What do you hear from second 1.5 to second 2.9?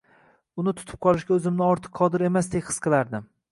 ortiq qodir emasdek his